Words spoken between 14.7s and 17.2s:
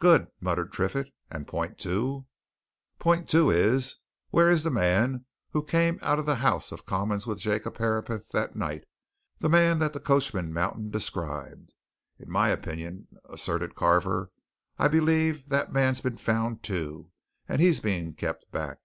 "I believe that man's been found, too,